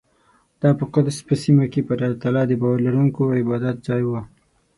دا 0.61 0.69
په 0.79 0.85
قدس 0.93 1.17
په 1.27 1.33
سیمه 1.43 1.65
کې 1.73 1.81
پر 1.87 1.97
الله 2.05 2.19
تعالی 2.21 2.43
د 2.47 2.53
باور 2.61 2.77
لرونکو 2.87 3.21
عبادتځای 3.39 4.01
و. 4.05 4.11